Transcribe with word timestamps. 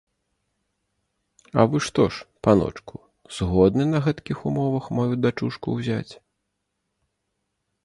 А 1.61 1.65
вы 1.73 1.77
што 1.87 2.01
ж, 2.15 2.25
паночку, 2.47 2.95
згодны 3.37 3.85
на 3.93 3.99
гэткіх 4.07 4.37
умовах 4.51 4.85
маю 5.01 5.13
дачушку 5.29 5.67
ўзяць? 5.79 6.11